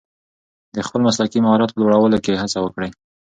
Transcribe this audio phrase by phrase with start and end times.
[0.75, 2.89] د خپل مسلکي مهارت په لوړولو کې هڅه وکړئ.